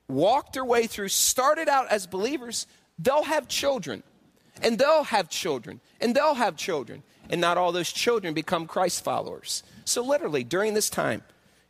[0.07, 4.05] walked their way through, started out as believers, they'll have children,
[4.63, 7.03] and they'll have children, and they'll have children.
[7.29, 9.65] And not all those children become Christ followers.
[9.85, 11.23] So, literally, during this time,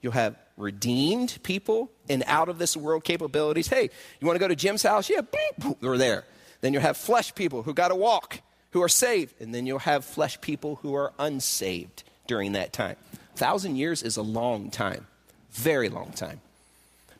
[0.02, 3.68] you'll have redeemed people and out of this world capabilities.
[3.68, 3.88] Hey,
[4.20, 5.08] you want to go to Jim's house?
[5.08, 6.24] Yeah, boop, they're there.
[6.60, 9.34] Then you'll have flesh people who got to walk, who are saved.
[9.40, 12.96] And then you'll have flesh people who are unsaved during that time
[13.38, 15.06] thousand years is a long time,
[15.52, 16.40] very long time.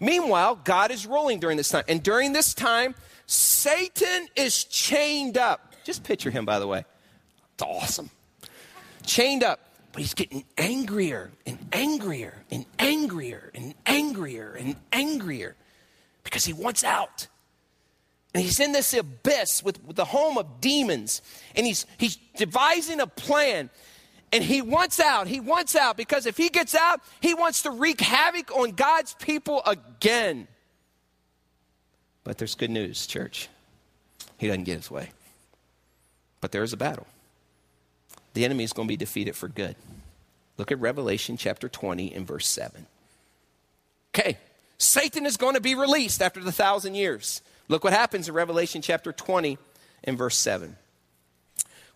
[0.00, 1.84] Meanwhile, God is ruling during this time.
[1.88, 2.94] And during this time,
[3.26, 5.74] Satan is chained up.
[5.84, 6.84] Just picture him, by the way.
[7.54, 8.10] It's awesome.
[9.06, 9.60] Chained up,
[9.92, 15.56] but he's getting angrier and angrier and angrier and angrier and angrier
[16.24, 17.26] because he wants out.
[18.34, 21.22] And he's in this abyss with, with the home of demons.
[21.56, 23.70] And he's, he's devising a plan
[24.32, 25.26] and he wants out.
[25.26, 29.14] He wants out because if he gets out, he wants to wreak havoc on God's
[29.14, 30.46] people again.
[32.24, 33.48] But there's good news, church.
[34.36, 35.10] He doesn't get his way.
[36.40, 37.06] But there is a battle.
[38.34, 39.76] The enemy is going to be defeated for good.
[40.58, 42.86] Look at Revelation chapter 20 and verse 7.
[44.14, 44.38] Okay,
[44.76, 47.42] Satan is going to be released after the thousand years.
[47.68, 49.58] Look what happens in Revelation chapter 20
[50.04, 50.76] and verse 7.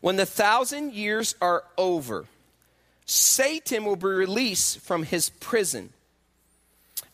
[0.02, 2.26] When the thousand years are over,
[3.06, 5.90] Satan will be released from his prison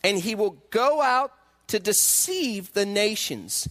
[0.03, 1.31] and he will go out
[1.67, 3.69] to deceive the nations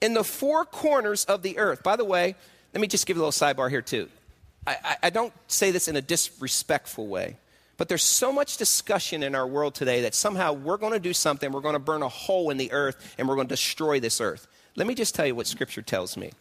[0.00, 1.82] in the four corners of the earth.
[1.82, 2.34] By the way,
[2.74, 4.08] let me just give a little sidebar here, too.
[4.66, 7.36] I, I, I don't say this in a disrespectful way,
[7.76, 11.12] but there's so much discussion in our world today that somehow we're going to do
[11.12, 14.00] something, we're going to burn a hole in the earth, and we're going to destroy
[14.00, 14.48] this earth.
[14.74, 16.32] Let me just tell you what Scripture tells me.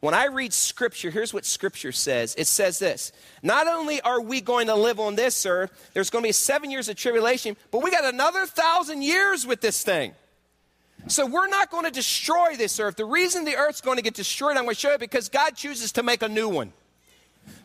[0.00, 4.40] When I read scripture, here's what scripture says it says this Not only are we
[4.40, 7.82] going to live on this earth, there's going to be seven years of tribulation, but
[7.82, 10.12] we got another thousand years with this thing.
[11.06, 12.96] So we're not going to destroy this earth.
[12.96, 15.56] The reason the earth's going to get destroyed, I'm going to show you because God
[15.56, 16.72] chooses to make a new one.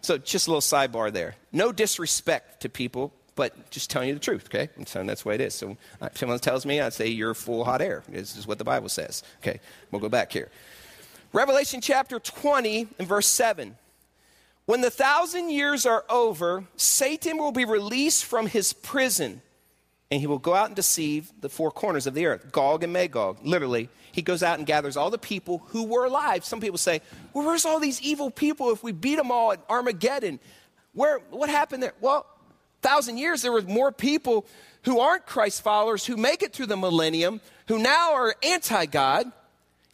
[0.02, 1.36] So just a little sidebar there.
[1.52, 4.70] No disrespect to people, but just telling you the truth, okay?
[4.78, 5.56] And so that's the way it is.
[5.56, 8.04] So if someone tells me, I'd say you're full hot air.
[8.08, 9.24] This is what the Bible says.
[9.42, 9.60] Okay,
[9.92, 10.50] we'll go back here.
[11.34, 13.76] Revelation chapter 20 and verse 7.
[14.66, 19.42] When the thousand years are over, Satan will be released from his prison
[20.12, 22.94] and he will go out and deceive the four corners of the earth Gog and
[22.94, 23.40] Magog.
[23.42, 26.46] Literally, he goes out and gathers all the people who were alive.
[26.46, 27.02] Some people say,
[27.34, 30.40] Well, where's all these evil people if we beat them all at Armageddon?
[30.94, 31.94] Where, what happened there?
[32.00, 32.28] Well,
[32.84, 34.46] thousand years, there were more people
[34.84, 39.32] who aren't Christ followers who make it through the millennium, who now are anti God.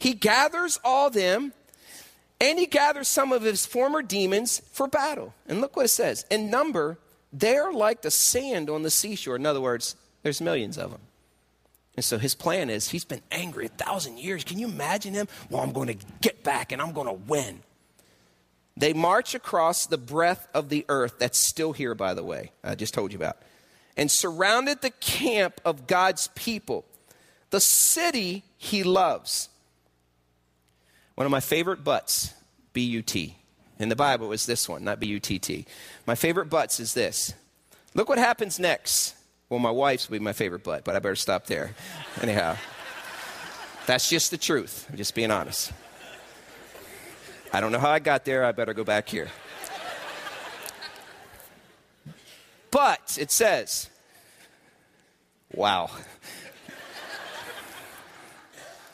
[0.00, 1.52] He gathers all them
[2.40, 5.34] and he gathers some of his former demons for battle.
[5.46, 6.24] And look what it says.
[6.30, 6.98] In number,
[7.32, 9.36] they're like the sand on the seashore.
[9.36, 11.02] In other words, there's millions of them.
[11.96, 14.42] And so his plan is he's been angry a thousand years.
[14.42, 15.28] Can you imagine him?
[15.50, 17.60] Well, I'm going to get back and I'm going to win.
[18.76, 22.74] They march across the breadth of the earth, that's still here, by the way, I
[22.74, 23.36] just told you about,
[23.94, 26.86] and surrounded the camp of God's people,
[27.50, 29.50] the city he loves.
[31.20, 32.32] One of my favorite butts,
[32.72, 33.36] B U T.
[33.78, 35.66] In the Bible is this one, not B U T T.
[36.06, 37.34] My favorite butts is this.
[37.92, 39.14] Look what happens next.
[39.50, 41.72] Well, my wife's will be my favorite butt, but I better stop there.
[42.22, 42.56] Anyhow,
[43.84, 44.86] that's just the truth.
[44.88, 45.72] I'm just being honest.
[47.52, 48.42] I don't know how I got there.
[48.42, 49.28] I better go back here.
[52.70, 53.90] But it says,
[55.52, 55.90] wow.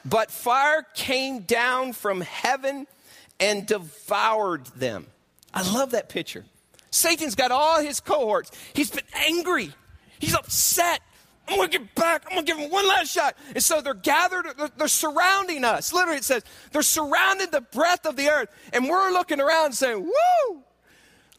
[0.09, 2.87] But fire came down from heaven
[3.40, 5.07] and devoured them.
[5.53, 6.45] I love that picture.
[6.90, 8.51] Satan's got all his cohorts.
[8.73, 9.73] He's been angry.
[10.19, 11.01] He's upset.
[11.49, 12.25] I'm to get back.
[12.31, 13.37] I'm to give him one last shot.
[13.55, 15.92] And so they're gathered, they're surrounding us.
[15.92, 16.42] Literally, it says
[16.73, 18.49] they're surrounding the breadth of the earth.
[18.73, 20.62] And we're looking around saying, Woo!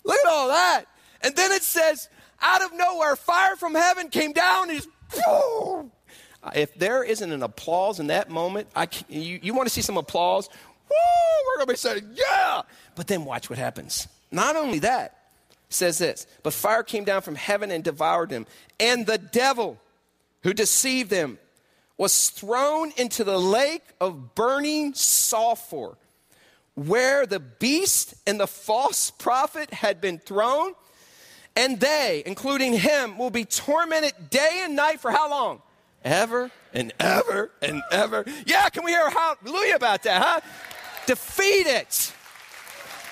[0.04, 0.86] Look at all that.
[1.22, 2.10] And then it says,
[2.42, 4.90] out of nowhere, fire from heaven came down and just,
[5.28, 5.92] Woo!
[6.56, 9.98] If there isn't an applause in that moment, I, you, you want to see some
[9.98, 10.50] applause?
[10.90, 10.96] Woo!
[11.48, 12.62] We're going to be saying, Yeah!
[12.96, 14.08] But then watch what happens.
[14.32, 15.18] Not only that,
[15.70, 18.46] says this But fire came down from heaven and devoured them.
[18.80, 19.80] And the devil
[20.44, 21.40] who deceived them
[21.98, 25.98] was thrown into the lake of burning sulfur,
[26.76, 30.74] where the beast and the false prophet had been thrown.
[31.56, 35.64] And they, including him, will be tormented day and night for how long?
[36.04, 38.26] Ever and ever and ever.
[38.46, 40.42] Yeah, can we hear a hallelujah about that, huh?
[41.06, 42.14] Defeat it.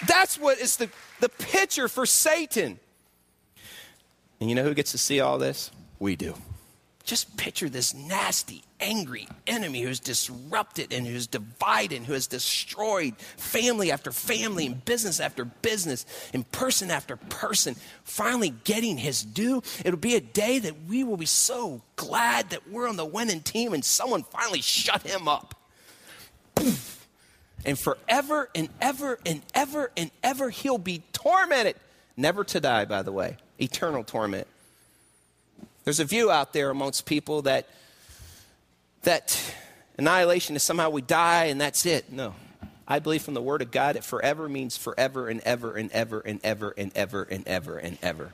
[0.08, 2.80] That's what is the the picture for Satan.
[4.40, 5.72] And you know who gets to see all this?
[6.00, 6.36] We do.
[7.04, 13.92] Just picture this nasty, angry enemy who's disrupted and who's divided, who has destroyed family
[13.92, 19.64] after family and business after business and person after person, finally getting his due.
[19.84, 23.42] It'll be a day that we will be so glad that we're on the winning
[23.42, 25.56] team and someone finally shut him up.
[27.68, 31.76] And forever and ever and ever and ever he'll be tormented.
[32.16, 34.46] Never to die, by the way, eternal torment.
[35.84, 37.68] There's a view out there amongst people that
[39.06, 39.42] that
[39.98, 42.12] annihilation is somehow we die and that's it.
[42.12, 42.36] No.
[42.88, 46.20] I believe from the word of God that forever means forever and ever and ever
[46.20, 48.34] and ever and ever and ever and ever.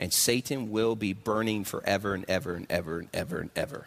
[0.00, 3.86] And Satan will be burning forever and ever and ever and ever and ever.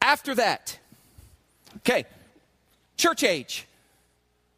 [0.00, 0.78] After that,
[1.78, 2.04] okay,
[2.96, 3.66] Church age,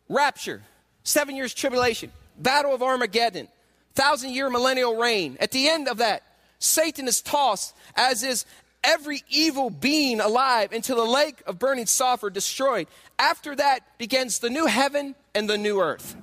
[0.08, 0.62] rapture,
[1.02, 3.48] seven years tribulation, battle of Armageddon,
[3.94, 5.37] thousand year millennial reign.
[5.40, 6.22] At the end of that,
[6.58, 8.44] Satan is tossed, as is
[8.85, 12.87] every evil being alive, into the lake of burning sulfur, destroyed.
[13.18, 16.16] After that begins the new heaven and the new earth.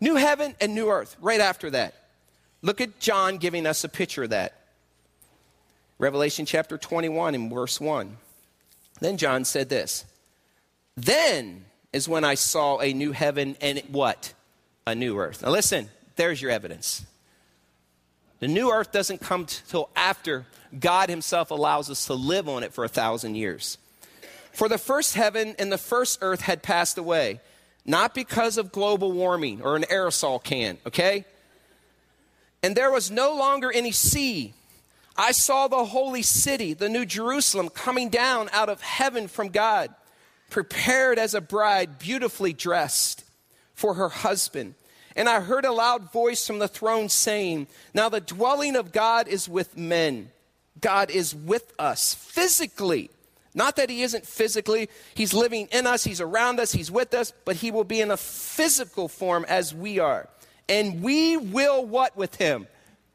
[0.00, 1.94] New heaven and new earth, right after that.
[2.62, 4.54] Look at John giving us a picture of that.
[5.98, 8.16] Revelation chapter 21 and verse 1.
[9.00, 10.04] Then John said this
[10.96, 14.34] then is when I saw a new heaven and what?
[14.86, 15.42] A new earth.
[15.42, 17.04] Now listen, there's your evidence.
[18.40, 20.46] The new earth doesn't come till after
[20.78, 23.78] God Himself allows us to live on it for a thousand years.
[24.52, 27.40] For the first heaven and the first earth had passed away,
[27.84, 31.24] not because of global warming or an aerosol can, okay?
[32.62, 34.54] And there was no longer any sea.
[35.16, 39.94] I saw the holy city, the new Jerusalem, coming down out of heaven from God
[40.50, 43.24] prepared as a bride, beautifully dressed
[43.74, 44.74] for her husband.
[45.16, 49.28] And I heard a loud voice from the throne saying, Now the dwelling of God
[49.28, 50.30] is with men.
[50.80, 53.10] God is with us physically.
[53.54, 57.32] Not that He isn't physically, He's living in us, He's around us, He's with us,
[57.44, 60.28] but He will be in a physical form as we are.
[60.68, 62.68] And we will what with Him?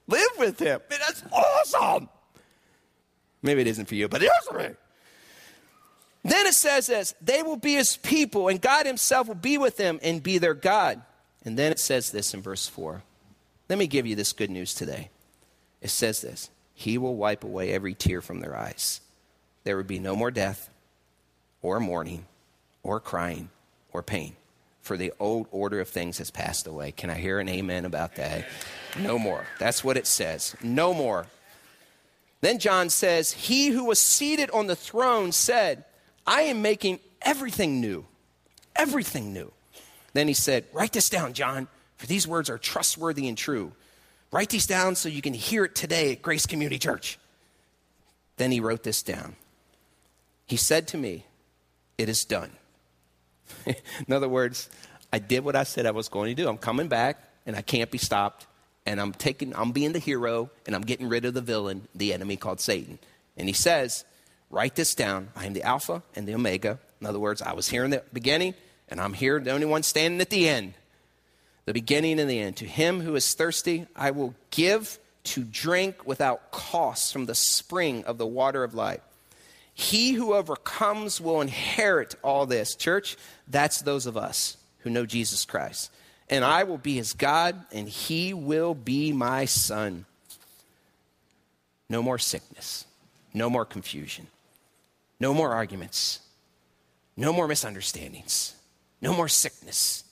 [0.08, 0.82] Live with Him.
[0.90, 2.10] that's awesome.
[3.42, 4.70] Maybe it isn't for you, but it is for me.
[6.26, 9.78] Then it says this they will be his people, and God himself will be with
[9.78, 11.02] them and be their God.
[11.46, 13.04] And then it says this in verse 4.
[13.70, 15.10] Let me give you this good news today.
[15.82, 19.02] It says this He will wipe away every tear from their eyes.
[19.64, 20.70] There would be no more death,
[21.62, 22.26] or mourning,
[22.84, 23.50] or crying,
[23.94, 24.36] or pain,
[24.82, 26.92] for the old order of things has passed away.
[26.92, 28.46] Can I hear an amen about that?
[29.00, 29.46] No more.
[29.60, 30.56] That's what it says.
[30.62, 31.28] No more.
[32.42, 35.86] Then John says, He who was seated on the throne said,
[36.28, 38.06] I am making everything new.
[38.76, 39.52] Everything new.
[40.16, 43.74] Then he said, Write this down, John, for these words are trustworthy and true.
[44.32, 47.20] Write these down so you can hear it today at Grace Community Church.
[48.38, 49.36] Then he wrote this down.
[50.46, 51.26] He said to me,
[51.98, 52.52] It is done.
[53.66, 54.70] In other words,
[55.12, 56.48] I did what I said I was going to do.
[56.48, 58.48] I'm coming back and I can't be stopped.
[58.86, 62.14] And I'm taking, I'm being the hero and I'm getting rid of the villain, the
[62.14, 63.00] enemy called Satan.
[63.36, 64.06] And he says,
[64.50, 65.32] Write this down.
[65.36, 66.80] I am the Alpha and the Omega.
[67.02, 68.54] In other words, I was here in the beginning
[68.90, 70.74] and I'm here, the only one standing at the end.
[71.66, 72.58] The beginning and the end.
[72.58, 78.04] To him who is thirsty, I will give to drink without cost from the spring
[78.06, 79.02] of the water of life.
[79.74, 82.76] He who overcomes will inherit all this.
[82.76, 83.18] Church,
[83.48, 85.92] that's those of us who know Jesus Christ.
[86.30, 90.06] And I will be his God, and he will be my son.
[91.90, 92.86] No more sickness,
[93.34, 94.28] no more confusion,
[95.20, 96.20] no more arguments,
[97.16, 98.55] no more misunderstandings,
[99.06, 100.04] no more sickness,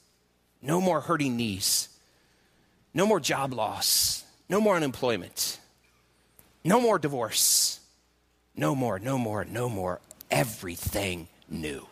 [0.61, 1.89] no more hurting knees,
[2.93, 5.59] no more job loss, no more unemployment,
[6.63, 7.79] no more divorce,
[8.55, 11.87] no more, no more, no more, everything new.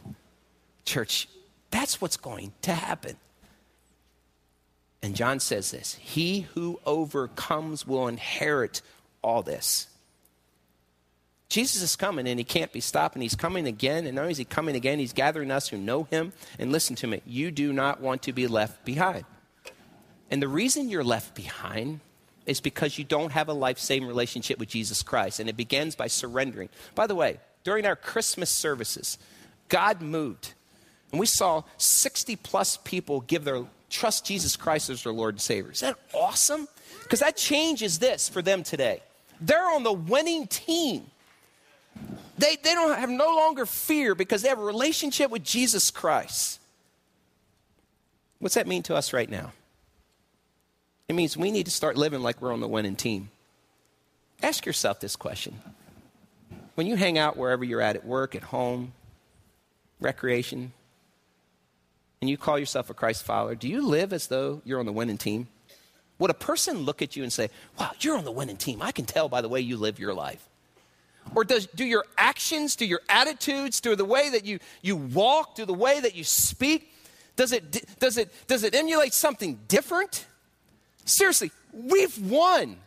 [0.85, 1.27] Church,
[1.71, 3.15] that's what's going to happen.
[5.01, 8.83] And John says this He who overcomes will inherit
[9.23, 9.87] all this.
[11.51, 14.05] Jesus is coming and he can't be stopped, and he's coming again.
[14.05, 16.31] And not only is he coming again, he's gathering us who know him.
[16.57, 19.25] And listen to me, you do not want to be left behind.
[20.31, 21.99] And the reason you're left behind
[22.45, 25.41] is because you don't have a life saving relationship with Jesus Christ.
[25.41, 26.69] And it begins by surrendering.
[26.95, 29.17] By the way, during our Christmas services,
[29.67, 30.53] God moved.
[31.11, 35.41] And we saw 60 plus people give their trust Jesus Christ as their Lord and
[35.41, 35.73] Savior.
[35.73, 36.69] Is that awesome?
[37.03, 39.03] Because that changes this for them today.
[39.41, 41.07] They're on the winning team.
[42.37, 46.59] They, they don't have no longer fear because they have a relationship with Jesus Christ.
[48.39, 49.51] What's that mean to us right now?
[51.07, 53.29] It means we need to start living like we're on the winning team.
[54.41, 55.59] Ask yourself this question.
[56.75, 58.93] When you hang out wherever you're at, at work, at home,
[59.99, 60.71] recreation,
[62.21, 64.91] and you call yourself a Christ follower, do you live as though you're on the
[64.91, 65.47] winning team?
[66.17, 68.81] Would a person look at you and say, Wow, you're on the winning team?
[68.81, 70.47] I can tell by the way you live your life.
[71.33, 75.55] Or does, do your actions, do your attitudes, do the way that you, you walk,
[75.55, 76.93] do the way that you speak,
[77.35, 80.25] does it, does, it, does it emulate something different?
[81.05, 82.77] Seriously, we've won.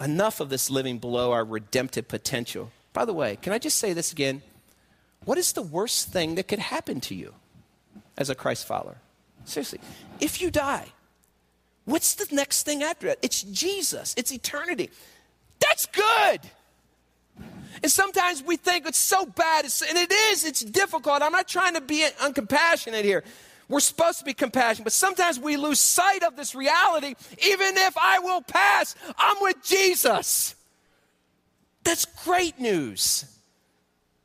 [0.00, 2.70] Enough of this living below our redemptive potential.
[2.92, 4.42] By the way, can I just say this again?
[5.24, 7.34] What is the worst thing that could happen to you
[8.18, 8.98] as a Christ follower?
[9.44, 9.80] Seriously,
[10.20, 10.86] if you die,
[11.84, 13.18] what's the next thing after that?
[13.22, 14.90] It's Jesus, it's eternity.
[15.60, 16.40] That's good.
[17.82, 21.22] And sometimes we think it's so bad, it's, and it is, it's difficult.
[21.22, 23.24] I'm not trying to be uncompassionate here.
[23.68, 27.14] We're supposed to be compassionate, but sometimes we lose sight of this reality.
[27.44, 30.54] Even if I will pass, I'm with Jesus.
[31.82, 33.26] That's great news.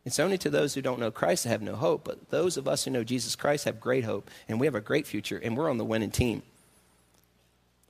[0.05, 2.67] It's only to those who don't know Christ that have no hope, but those of
[2.67, 5.55] us who know Jesus Christ have great hope, and we have a great future, and
[5.57, 6.43] we're on the winning team.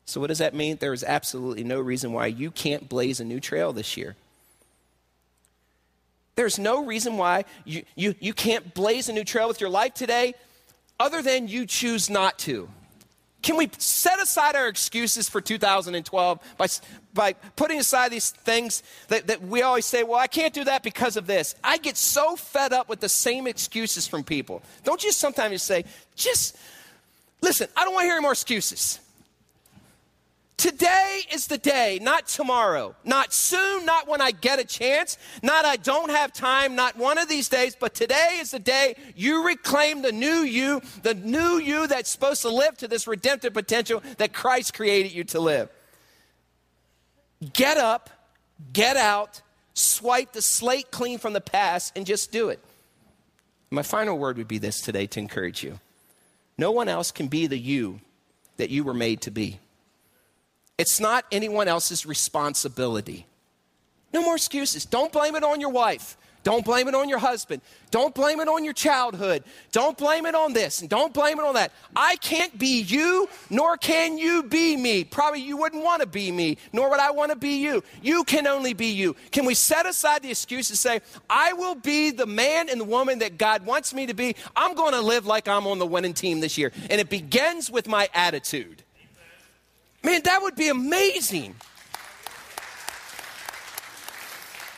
[0.09, 0.77] So, what does that mean?
[0.77, 4.15] There is absolutely no reason why you can't blaze a new trail this year.
[6.33, 9.93] There's no reason why you, you, you can't blaze a new trail with your life
[9.93, 10.33] today
[10.99, 12.67] other than you choose not to.
[13.43, 16.67] Can we set aside our excuses for 2012 by,
[17.13, 20.81] by putting aside these things that, that we always say, well, I can't do that
[20.81, 21.53] because of this?
[21.63, 24.63] I get so fed up with the same excuses from people.
[24.83, 25.85] Don't you sometimes say,
[26.15, 26.57] just
[27.43, 28.99] listen, I don't want to hear any more excuses.
[30.59, 35.63] Today is the day, not tomorrow, not soon, not when I get a chance, not
[35.63, 39.47] I don't have time, not one of these days, but today is the day you
[39.47, 44.03] reclaim the new you, the new you that's supposed to live to this redemptive potential
[44.17, 45.69] that Christ created you to live.
[47.53, 48.09] Get up,
[48.73, 49.41] get out,
[49.75, 52.59] swipe the slate clean from the past, and just do it.
[53.69, 55.79] My final word would be this today to encourage you
[56.57, 58.01] no one else can be the you
[58.57, 59.61] that you were made to be.
[60.79, 63.27] It's not anyone else's responsibility.
[64.13, 64.85] No more excuses.
[64.85, 66.15] Don't blame it on your wife.
[66.43, 67.61] Don't blame it on your husband.
[67.91, 69.43] Don't blame it on your childhood.
[69.73, 71.73] Don't blame it on this and don't blame it on that.
[71.97, 75.03] I can't be you, nor can you be me.
[75.03, 77.83] Probably you wouldn't want to be me, nor would I want to be you.
[78.01, 79.17] You can only be you.
[79.33, 82.85] Can we set aside the excuse and say, I will be the man and the
[82.85, 84.37] woman that God wants me to be?
[84.55, 86.71] I'm going to live like I'm on the winning team this year.
[86.89, 88.83] And it begins with my attitude.
[90.03, 91.55] Man, that would be amazing.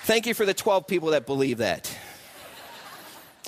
[0.03, 1.95] Thank you for the 12 people that believe that.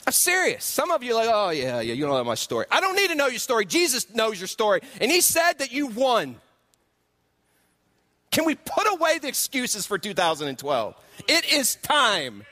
[0.06, 0.66] I'm serious.
[0.66, 2.66] Some of you are like, oh, yeah, yeah, you don't know my story.
[2.70, 3.66] I don't need to know your story.
[3.66, 4.82] Jesus knows your story.
[5.00, 6.36] And he said that you won.
[8.32, 10.96] Can we put away the excuses for 2012?
[11.28, 12.44] It is time.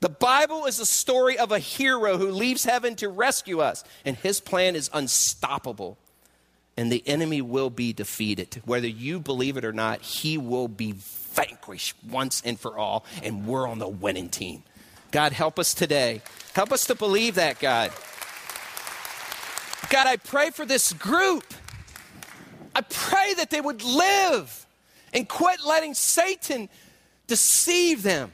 [0.00, 4.16] The Bible is a story of a hero who leaves heaven to rescue us, and
[4.16, 5.98] his plan is unstoppable.
[6.80, 8.62] And the enemy will be defeated.
[8.64, 13.46] Whether you believe it or not, he will be vanquished once and for all, and
[13.46, 14.62] we're on the winning team.
[15.10, 16.22] God, help us today.
[16.54, 17.90] Help us to believe that, God.
[19.90, 21.52] God, I pray for this group.
[22.74, 24.64] I pray that they would live
[25.12, 26.70] and quit letting Satan
[27.26, 28.32] deceive them.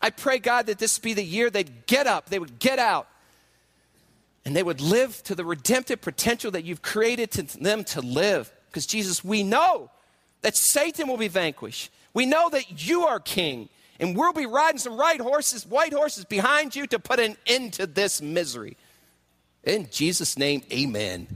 [0.00, 3.08] I pray, God, that this be the year they'd get up, they would get out,
[4.44, 8.52] and they would live to the redemptive potential that you've created to them to live.
[8.68, 9.90] Because, Jesus, we know
[10.42, 11.90] that Satan will be vanquished.
[12.12, 13.68] We know that you are king,
[13.98, 17.74] and we'll be riding some white horses, white horses behind you to put an end
[17.74, 18.76] to this misery.
[19.64, 21.26] In Jesus' name, amen.